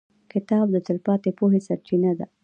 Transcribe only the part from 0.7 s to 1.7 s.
د تلپاتې پوهې